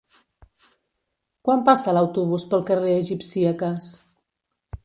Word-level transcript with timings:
Quan 1.49 1.61
passa 1.69 1.95
l'autobús 1.97 2.49
pel 2.55 2.65
carrer 2.71 2.99
Egipcíaques? 3.05 3.91